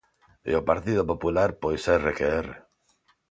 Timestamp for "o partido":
0.59-1.03